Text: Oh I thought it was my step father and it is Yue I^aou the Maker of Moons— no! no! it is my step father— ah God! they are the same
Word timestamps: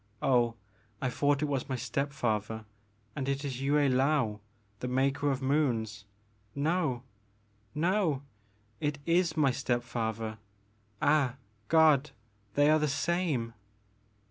Oh 0.23 0.55
I 0.99 1.11
thought 1.11 1.43
it 1.43 1.47
was 1.47 1.69
my 1.69 1.75
step 1.75 2.11
father 2.11 2.65
and 3.15 3.29
it 3.29 3.45
is 3.45 3.61
Yue 3.61 3.73
I^aou 3.75 4.39
the 4.79 4.87
Maker 4.87 5.29
of 5.29 5.43
Moons— 5.43 6.05
no! 6.55 7.03
no! 7.75 8.23
it 8.79 8.97
is 9.05 9.37
my 9.37 9.51
step 9.51 9.83
father— 9.83 10.39
ah 11.03 11.35
God! 11.67 12.09
they 12.55 12.67
are 12.71 12.79
the 12.79 12.87
same 12.87 13.53